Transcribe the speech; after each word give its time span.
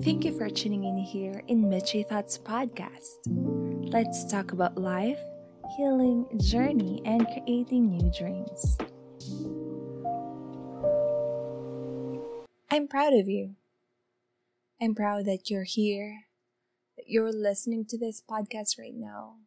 Thank 0.00 0.24
you 0.24 0.38
for 0.38 0.48
tuning 0.48 0.84
in 0.84 0.96
here 0.96 1.42
in 1.48 1.64
Michi 1.64 2.06
Thoughts 2.06 2.38
Podcast. 2.38 3.18
Let's 3.26 4.24
talk 4.30 4.52
about 4.52 4.78
life, 4.78 5.18
healing, 5.76 6.24
journey, 6.38 7.02
and 7.04 7.26
creating 7.26 7.90
new 7.90 8.08
dreams. 8.16 8.78
I'm 12.70 12.86
proud 12.86 13.12
of 13.12 13.28
you. 13.28 13.56
I'm 14.80 14.94
proud 14.94 15.24
that 15.24 15.50
you're 15.50 15.64
here, 15.64 16.26
that 16.96 17.08
you're 17.08 17.32
listening 17.32 17.84
to 17.86 17.98
this 17.98 18.22
podcast 18.22 18.78
right 18.78 18.94
now. 18.94 19.38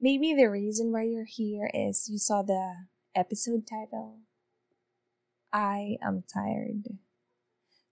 Maybe 0.00 0.32
the 0.34 0.46
reason 0.50 0.92
why 0.92 1.02
you're 1.02 1.26
here 1.28 1.68
is 1.74 2.08
you 2.08 2.18
saw 2.18 2.42
the 2.42 2.74
episode 3.12 3.66
title. 3.66 4.20
I 5.52 5.96
am 6.00 6.22
tired. 6.32 6.98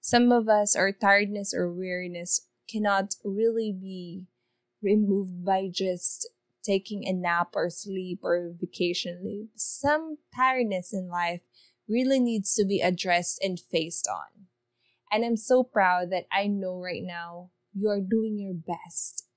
Some 0.04 0.32
of 0.32 0.48
us, 0.48 0.74
our 0.74 0.90
tiredness 0.90 1.54
or 1.54 1.72
weariness 1.72 2.48
cannot 2.68 3.14
really 3.24 3.72
be 3.72 4.26
removed 4.82 5.44
by 5.44 5.68
just 5.72 6.28
taking 6.64 7.06
a 7.06 7.12
nap 7.12 7.50
or 7.54 7.70
sleep 7.70 8.18
or 8.24 8.52
vacation 8.60 9.20
leave. 9.24 9.50
Some 9.54 10.18
tiredness 10.34 10.92
in 10.92 11.08
life 11.08 11.42
really 11.88 12.18
needs 12.18 12.52
to 12.56 12.64
be 12.64 12.80
addressed 12.80 13.38
and 13.44 13.60
faced 13.60 14.08
on. 14.08 14.46
And 15.12 15.24
I'm 15.24 15.36
so 15.36 15.62
proud 15.62 16.10
that 16.10 16.26
I 16.32 16.48
know 16.48 16.80
right 16.80 17.02
now 17.04 17.50
you 17.72 17.88
are 17.88 18.00
doing 18.00 18.40
your 18.40 18.54
best 18.54 19.28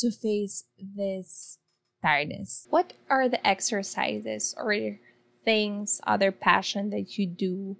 to 0.00 0.10
face 0.10 0.64
this 0.78 1.58
tiredness. 2.02 2.66
What 2.68 2.92
are 3.08 3.30
the 3.30 3.44
exercises 3.46 4.54
or 4.58 4.98
things, 5.42 6.02
other 6.06 6.32
passion 6.32 6.90
that 6.90 7.16
you 7.16 7.26
do 7.26 7.78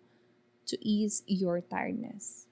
to 0.72 0.88
ease 0.88 1.22
your 1.26 1.60
tiredness. 1.60 2.46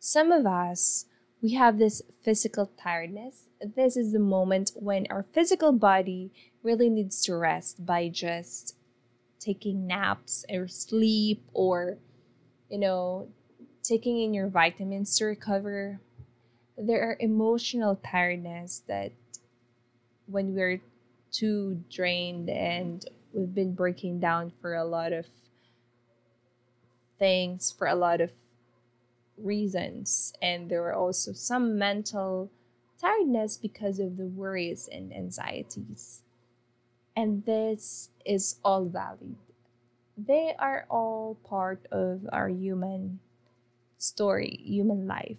Some 0.00 0.32
of 0.32 0.46
us, 0.46 1.06
we 1.40 1.54
have 1.54 1.78
this 1.78 2.02
physical 2.22 2.70
tiredness. 2.82 3.44
This 3.76 3.96
is 3.96 4.12
the 4.12 4.18
moment 4.18 4.72
when 4.74 5.06
our 5.08 5.24
physical 5.32 5.72
body 5.72 6.32
really 6.62 6.90
needs 6.90 7.22
to 7.24 7.36
rest 7.36 7.86
by 7.86 8.08
just 8.08 8.74
taking 9.38 9.86
naps 9.86 10.44
or 10.50 10.66
sleep 10.68 11.42
or, 11.54 11.98
you 12.68 12.78
know, 12.78 13.28
taking 13.82 14.20
in 14.20 14.34
your 14.34 14.48
vitamins 14.48 15.16
to 15.18 15.24
recover. 15.24 16.00
There 16.76 17.02
are 17.02 17.16
emotional 17.20 17.96
tiredness 17.96 18.82
that 18.88 19.12
when 20.26 20.54
we're 20.54 20.80
too 21.30 21.84
drained 21.90 22.50
and 22.50 23.04
we've 23.32 23.54
been 23.54 23.74
breaking 23.74 24.18
down 24.20 24.52
for 24.60 24.74
a 24.74 24.84
lot 24.84 25.12
of 25.12 25.26
things 27.20 27.70
for 27.70 27.86
a 27.86 27.94
lot 27.94 28.20
of 28.20 28.32
reasons. 29.38 30.32
And 30.42 30.68
there 30.68 30.82
were 30.82 30.94
also 30.94 31.32
some 31.32 31.78
mental 31.78 32.50
tiredness 33.00 33.56
because 33.56 34.00
of 34.00 34.16
the 34.16 34.26
worries 34.26 34.88
and 34.90 35.14
anxieties. 35.14 36.22
And 37.16 37.44
this 37.44 38.10
is 38.26 38.56
all 38.64 38.86
valid. 38.86 39.36
They 40.18 40.54
are 40.58 40.86
all 40.90 41.38
part 41.48 41.86
of 41.92 42.28
our 42.32 42.48
human 42.48 43.20
story, 43.98 44.60
human 44.64 45.06
life. 45.06 45.36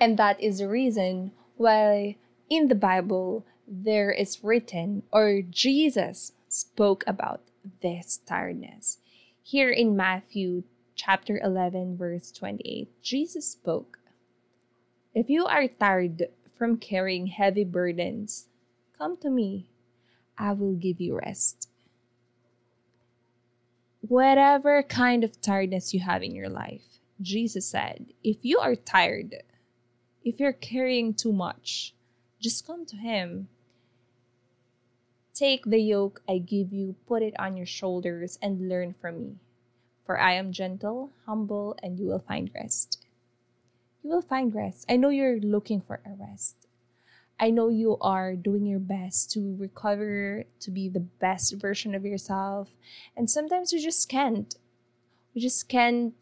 And 0.00 0.18
that 0.18 0.40
is 0.40 0.58
the 0.58 0.68
reason 0.68 1.32
why 1.56 2.16
in 2.48 2.68
the 2.68 2.74
Bible 2.74 3.44
there 3.66 4.12
is 4.12 4.44
written, 4.44 5.02
or 5.12 5.42
Jesus 5.42 6.32
spoke 6.48 7.02
about 7.06 7.40
this 7.82 8.18
tiredness. 8.26 8.98
Here 9.42 9.70
in 9.70 9.96
Matthew 9.96 10.64
chapter 10.96 11.38
11, 11.44 11.96
verse 11.96 12.32
28, 12.32 12.88
Jesus 13.02 13.46
spoke 13.46 13.98
If 15.14 15.28
you 15.28 15.44
are 15.44 15.68
tired 15.68 16.28
from 16.58 16.78
carrying 16.78 17.28
heavy 17.28 17.64
burdens, 17.64 18.48
come 18.98 19.16
to 19.18 19.30
me. 19.30 19.66
I 20.38 20.52
will 20.52 20.74
give 20.74 21.00
you 21.00 21.18
rest. 21.18 21.68
Whatever 24.00 24.82
kind 24.82 25.22
of 25.22 25.40
tiredness 25.40 25.92
you 25.92 26.00
have 26.00 26.22
in 26.22 26.34
your 26.34 26.48
life, 26.48 26.82
Jesus 27.20 27.66
said, 27.66 28.06
if 28.24 28.38
you 28.42 28.58
are 28.58 28.74
tired, 28.74 29.36
if 30.24 30.40
you're 30.40 30.52
carrying 30.52 31.14
too 31.14 31.32
much, 31.32 31.94
just 32.40 32.66
come 32.66 32.86
to 32.86 32.96
Him. 32.96 33.48
Take 35.34 35.64
the 35.64 35.78
yoke 35.78 36.22
I 36.28 36.38
give 36.38 36.72
you, 36.72 36.96
put 37.06 37.22
it 37.22 37.34
on 37.38 37.56
your 37.56 37.66
shoulders, 37.66 38.38
and 38.40 38.68
learn 38.68 38.94
from 39.00 39.20
me. 39.20 39.36
For 40.06 40.20
I 40.20 40.34
am 40.34 40.52
gentle, 40.52 41.10
humble, 41.26 41.76
and 41.82 41.98
you 41.98 42.06
will 42.06 42.20
find 42.20 42.48
rest. 42.54 43.04
You 44.02 44.10
will 44.10 44.22
find 44.22 44.54
rest. 44.54 44.86
I 44.88 44.96
know 44.96 45.08
you're 45.08 45.40
looking 45.40 45.80
for 45.80 46.00
a 46.06 46.14
rest. 46.14 46.68
I 47.38 47.50
know 47.50 47.68
you 47.68 47.98
are 48.00 48.34
doing 48.34 48.64
your 48.64 48.78
best 48.78 49.32
to 49.32 49.56
recover, 49.58 50.44
to 50.60 50.70
be 50.70 50.88
the 50.88 51.00
best 51.00 51.54
version 51.60 51.94
of 51.94 52.04
yourself. 52.04 52.68
And 53.16 53.28
sometimes 53.28 53.72
we 53.72 53.82
just 53.82 54.08
can't. 54.08 54.54
We 55.34 55.40
just 55.40 55.68
can't 55.68 56.14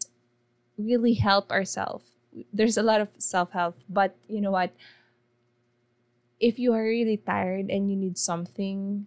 really 0.77 1.15
help 1.15 1.53
ourselves. 1.53 2.07
There's 2.53 2.77
a 2.77 2.83
lot 2.83 3.01
of 3.01 3.09
self 3.19 3.53
help, 3.53 3.77
but 3.89 4.17
you 4.27 4.41
know 4.41 4.51
what? 4.51 4.73
If 6.41 6.59
you 6.59 6.73
are 6.73 6.83
really 6.83 7.19
tired 7.19 7.71
and 7.71 7.89
you 7.89 7.97
need 7.97 8.19
something, 8.19 9.07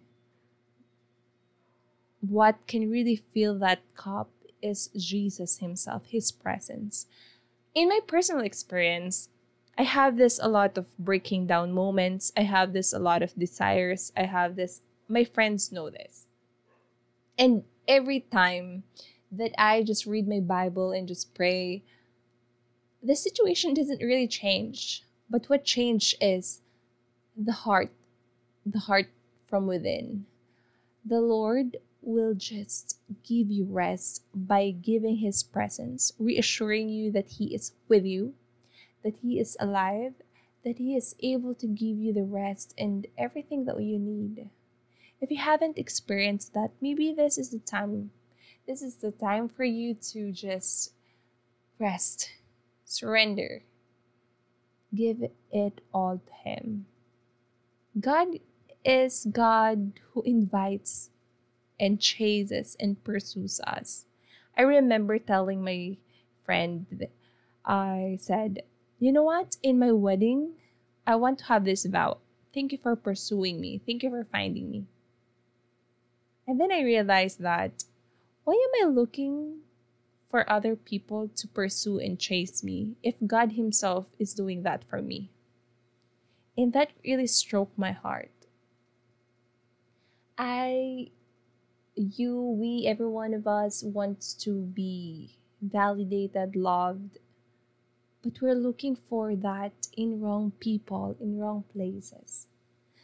what 2.20 2.56
can 2.66 2.90
really 2.90 3.16
fill 3.34 3.58
that 3.58 3.80
cup 3.94 4.30
is 4.62 4.88
Jesus 4.96 5.58
Himself, 5.58 6.06
His 6.06 6.32
presence. 6.32 7.06
In 7.74 7.88
my 7.88 8.00
personal 8.06 8.44
experience, 8.44 9.28
I 9.76 9.82
have 9.82 10.16
this 10.16 10.40
a 10.42 10.48
lot 10.48 10.76
of 10.76 10.86
breaking 10.98 11.46
down 11.46 11.72
moments. 11.72 12.32
I 12.36 12.42
have 12.42 12.72
this 12.72 12.92
a 12.92 12.98
lot 12.98 13.22
of 13.22 13.34
desires. 13.38 14.12
I 14.16 14.24
have 14.24 14.56
this, 14.56 14.80
my 15.08 15.22
friends 15.22 15.70
know 15.70 15.88
this. 15.88 16.26
And 17.38 17.62
every 17.86 18.20
time 18.20 18.82
that 19.30 19.52
I 19.56 19.84
just 19.84 20.06
read 20.06 20.26
my 20.26 20.40
Bible 20.40 20.90
and 20.90 21.06
just 21.06 21.34
pray, 21.34 21.84
the 23.02 23.14
situation 23.14 23.74
doesn't 23.74 24.02
really 24.02 24.26
change. 24.26 25.04
But 25.30 25.46
what 25.46 25.64
changed 25.64 26.16
is 26.20 26.60
the 27.36 27.52
heart, 27.52 27.92
the 28.66 28.80
heart 28.80 29.06
from 29.46 29.66
within. 29.66 30.26
The 31.04 31.20
Lord 31.20 31.76
will 32.02 32.34
just 32.34 32.98
give 33.26 33.50
you 33.50 33.64
rest 33.64 34.24
by 34.34 34.70
giving 34.70 35.18
His 35.18 35.42
presence, 35.42 36.12
reassuring 36.18 36.88
you 36.88 37.10
that 37.12 37.30
He 37.30 37.54
is 37.54 37.72
with 37.88 38.04
you, 38.04 38.34
that 39.02 39.16
He 39.22 39.38
is 39.38 39.56
alive, 39.60 40.14
that 40.64 40.78
He 40.78 40.96
is 40.96 41.14
able 41.20 41.54
to 41.54 41.66
give 41.66 41.98
you 41.98 42.12
the 42.12 42.24
rest 42.24 42.74
and 42.78 43.06
everything 43.16 43.64
that 43.64 43.80
you 43.80 43.98
need. 43.98 44.50
If 45.20 45.30
you 45.30 45.38
haven't 45.38 45.78
experienced 45.78 46.54
that, 46.54 46.70
maybe 46.80 47.12
this 47.12 47.38
is 47.38 47.50
the 47.50 47.58
time. 47.58 48.10
This 48.66 48.82
is 48.82 48.96
the 48.96 49.10
time 49.10 49.48
for 49.48 49.64
you 49.64 49.94
to 50.12 50.30
just 50.30 50.92
rest, 51.78 52.30
surrender, 52.84 53.62
give 54.94 55.24
it 55.50 55.80
all 55.92 56.20
to 56.24 56.32
Him. 56.48 56.86
God 57.98 58.38
is 58.84 59.26
God 59.30 59.92
who 60.12 60.22
invites 60.22 61.10
and 61.78 62.00
chases 62.00 62.76
and 62.80 63.02
pursues 63.04 63.60
us. 63.60 64.06
I 64.56 64.62
remember 64.62 65.18
telling 65.18 65.62
my 65.62 65.96
friend, 66.44 67.06
I 67.64 68.18
said, 68.20 68.62
you 68.98 69.12
know 69.12 69.22
what? 69.22 69.56
In 69.62 69.78
my 69.78 69.92
wedding, 69.92 70.54
I 71.06 71.14
want 71.16 71.38
to 71.38 71.44
have 71.46 71.64
this 71.64 71.84
vow. 71.86 72.18
Thank 72.52 72.72
you 72.72 72.78
for 72.78 72.96
pursuing 72.96 73.60
me. 73.60 73.80
Thank 73.86 74.02
you 74.02 74.10
for 74.10 74.26
finding 74.30 74.70
me. 74.70 74.86
And 76.46 76.58
then 76.58 76.72
I 76.72 76.80
realized 76.80 77.40
that 77.40 77.84
why 78.44 78.54
am 78.54 78.86
I 78.86 78.90
looking 78.90 79.58
for 80.30 80.50
other 80.50 80.74
people 80.74 81.28
to 81.36 81.46
pursue 81.46 81.98
and 81.98 82.18
chase 82.18 82.64
me 82.64 82.96
if 83.02 83.14
God 83.26 83.52
Himself 83.52 84.06
is 84.18 84.34
doing 84.34 84.62
that 84.62 84.82
for 84.88 85.02
me? 85.02 85.30
And 86.56 86.72
that 86.72 86.90
really 87.04 87.26
stroked 87.26 87.78
my 87.78 87.92
heart. 87.92 88.32
I 90.36 91.10
you, 91.98 92.40
we, 92.40 92.86
every 92.86 93.08
one 93.08 93.34
of 93.34 93.46
us 93.46 93.82
wants 93.82 94.34
to 94.34 94.62
be 94.62 95.36
validated, 95.60 96.54
loved, 96.54 97.18
but 98.22 98.40
we're 98.40 98.54
looking 98.54 98.96
for 99.08 99.34
that 99.36 99.72
in 99.96 100.20
wrong 100.20 100.52
people, 100.60 101.16
in 101.20 101.38
wrong 101.38 101.64
places. 101.72 102.46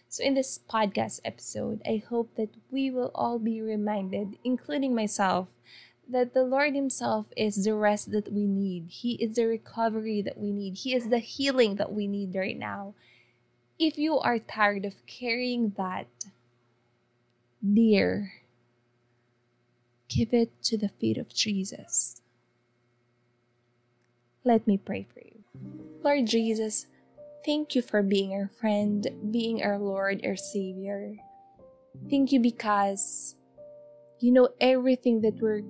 So, 0.09 0.23
in 0.23 0.35
this 0.35 0.61
podcast 0.71 1.21
episode, 1.25 1.83
I 1.85 2.03
hope 2.09 2.37
that 2.37 2.51
we 2.71 2.91
will 2.91 3.11
all 3.15 3.39
be 3.39 3.61
reminded, 3.61 4.39
including 4.45 4.95
myself, 4.95 5.49
that 6.09 6.35
the 6.35 6.45
Lord 6.45 6.75
Himself 6.75 7.27
is 7.37 7.65
the 7.65 7.75
rest 7.75 8.13
that 8.13 8.33
we 8.33 8.47
need. 8.47 8.87
He 8.89 9.15
is 9.15 9.37
the 9.37 9.47
recovery 9.47 10.23
that 10.23 10.39
we 10.39 10.53
need. 10.53 10.77
He 10.79 10.95
is 10.95 11.09
the 11.09 11.19
healing 11.19 11.77
that 11.77 11.93
we 11.93 12.07
need 12.07 12.35
right 12.35 12.57
now. 12.57 12.95
If 13.79 13.99
you 13.99 14.19
are 14.19 14.39
tired 14.39 14.85
of 14.85 14.95
carrying 15.07 15.75
that 15.77 16.07
dear 17.61 18.44
give 20.09 20.33
it 20.33 20.63
to 20.65 20.77
the 20.77 20.89
feet 20.89 21.19
of 21.19 21.35
Jesus. 21.35 22.21
Let 24.45 24.67
me 24.67 24.77
pray 24.77 25.07
for 25.13 25.21
you. 25.21 25.45
Lord 26.03 26.27
Jesus, 26.27 26.87
thank 27.45 27.75
you 27.75 27.83
for 27.83 28.03
being 28.03 28.33
our 28.33 28.51
friend, 28.61 29.07
being 29.31 29.63
our 29.63 29.79
Lord, 29.79 30.21
our 30.25 30.37
Savior. 30.37 31.15
Thank 32.11 32.33
you 32.33 32.41
because 32.41 33.37
you 34.21 34.33
know 34.33 34.51
everything 34.61 35.23
that 35.23 35.41
we're 35.41 35.63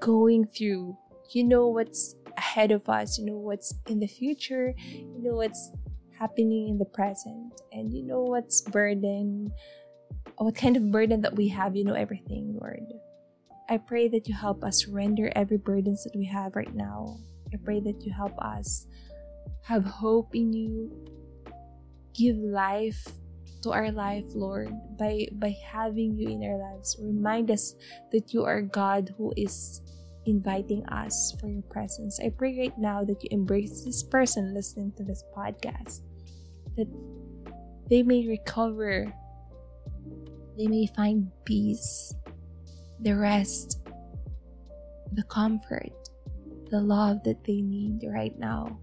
going 0.00 0.46
through. 0.46 0.96
You 1.32 1.44
know 1.44 1.68
what's 1.68 2.14
ahead 2.36 2.70
of 2.72 2.88
us, 2.88 3.18
you 3.18 3.24
know 3.24 3.38
what's 3.38 3.74
in 3.88 4.00
the 4.00 4.06
future, 4.06 4.74
you 4.78 5.22
know 5.22 5.36
what's 5.36 5.70
happening 6.18 6.68
in 6.68 6.78
the 6.78 6.84
present, 6.84 7.60
and 7.72 7.92
you 7.92 8.02
know 8.02 8.22
what's 8.22 8.60
burden, 8.60 9.52
what 10.36 10.54
kind 10.54 10.76
of 10.76 10.90
burden 10.90 11.22
that 11.22 11.34
we 11.34 11.48
have, 11.48 11.74
you 11.74 11.84
know 11.84 11.94
everything, 11.94 12.56
Lord. 12.60 12.84
I 13.68 13.78
pray 13.78 14.08
that 14.08 14.28
you 14.28 14.34
help 14.34 14.62
us 14.62 14.86
render 14.86 15.32
every 15.34 15.58
burdens 15.58 16.04
that 16.04 16.14
we 16.14 16.24
have 16.26 16.54
right 16.54 16.74
now. 16.74 17.18
I 17.52 17.56
pray 17.64 17.80
that 17.80 18.02
you 18.02 18.12
help 18.12 18.38
us 18.38 18.86
have 19.62 19.84
hope 19.84 20.34
in 20.34 20.52
you, 20.52 20.90
give 22.14 22.36
life 22.36 23.02
to 23.62 23.72
our 23.72 23.90
life, 23.90 24.24
Lord, 24.34 24.70
by 24.96 25.26
by 25.32 25.54
having 25.66 26.14
you 26.14 26.28
in 26.30 26.44
our 26.46 26.58
lives. 26.58 26.96
Remind 27.02 27.50
us 27.50 27.74
that 28.12 28.32
you 28.32 28.44
are 28.44 28.62
God 28.62 29.12
who 29.18 29.34
is 29.36 29.82
inviting 30.26 30.86
us 30.86 31.34
for 31.40 31.48
your 31.48 31.62
presence. 31.70 32.20
I 32.20 32.30
pray 32.30 32.58
right 32.58 32.78
now 32.78 33.02
that 33.04 33.22
you 33.22 33.28
embrace 33.32 33.82
this 33.82 34.02
person 34.02 34.54
listening 34.54 34.92
to 34.96 35.02
this 35.02 35.22
podcast, 35.34 36.02
that 36.76 36.86
they 37.90 38.02
may 38.02 38.26
recover, 38.26 39.12
they 40.58 40.66
may 40.66 40.86
find 40.94 41.30
peace, 41.44 42.14
the 43.00 43.16
rest, 43.16 43.80
the 45.12 45.22
comfort, 45.24 45.92
the 46.70 46.80
love 46.80 47.22
that 47.24 47.44
they 47.44 47.60
need 47.60 48.04
right 48.08 48.36
now. 48.38 48.78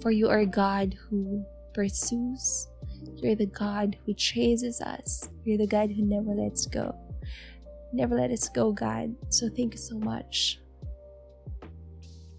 For 0.00 0.10
you 0.10 0.28
are 0.28 0.44
God 0.44 0.96
who 1.08 1.44
pursues, 1.74 2.68
you're 3.16 3.36
the 3.36 3.46
God 3.46 3.96
who 4.04 4.14
chases 4.14 4.80
us, 4.80 5.28
you're 5.44 5.58
the 5.58 5.66
God 5.66 5.90
who 5.90 6.02
never 6.02 6.30
lets 6.30 6.66
go. 6.66 6.94
Never 7.92 8.16
let 8.16 8.30
us 8.30 8.48
go, 8.48 8.72
God. 8.72 9.14
So 9.28 9.48
thank 9.48 9.74
you 9.74 9.78
so 9.78 9.98
much. 9.98 10.58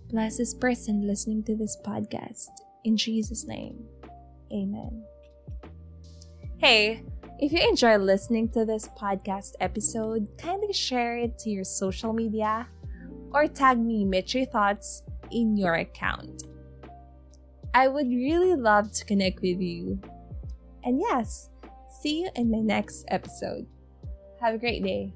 Bless 0.09 0.37
this 0.37 0.53
person 0.53 1.07
listening 1.07 1.43
to 1.43 1.55
this 1.55 1.77
podcast. 1.85 2.49
In 2.83 2.97
Jesus' 2.97 3.45
name, 3.45 3.85
amen. 4.51 5.03
Hey, 6.57 7.03
if 7.39 7.51
you 7.51 7.59
enjoy 7.67 7.97
listening 7.97 8.49
to 8.49 8.65
this 8.65 8.87
podcast 8.99 9.53
episode, 9.59 10.27
kindly 10.37 10.73
share 10.73 11.17
it 11.17 11.37
to 11.39 11.49
your 11.49 11.63
social 11.63 12.13
media 12.13 12.67
or 13.31 13.47
tag 13.47 13.79
me 13.79 14.05
Mitri 14.05 14.45
Thoughts 14.45 15.03
in 15.31 15.57
your 15.57 15.75
account. 15.75 16.43
I 17.73 17.87
would 17.87 18.07
really 18.07 18.55
love 18.55 18.91
to 18.93 19.05
connect 19.05 19.41
with 19.41 19.59
you. 19.59 19.99
And 20.83 20.99
yes, 20.99 21.49
see 22.01 22.21
you 22.21 22.29
in 22.35 22.51
my 22.51 22.59
next 22.59 23.05
episode. 23.07 23.65
Have 24.39 24.53
a 24.53 24.59
great 24.59 24.83
day. 24.83 25.13